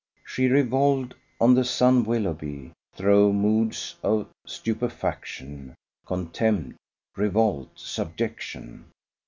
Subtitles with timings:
[0.25, 5.75] She revolved the "Son Willoughby" through moods of stupefaction,
[6.07, 6.75] contempt,
[7.15, 8.85] revolt, subjection.